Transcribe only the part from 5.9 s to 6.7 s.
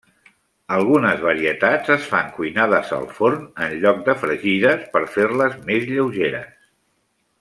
lleugeres.